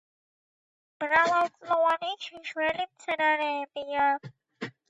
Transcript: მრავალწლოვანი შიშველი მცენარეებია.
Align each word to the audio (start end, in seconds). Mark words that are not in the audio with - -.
მრავალწლოვანი 1.03 2.09
შიშველი 2.25 2.89
მცენარეებია. 2.95 4.11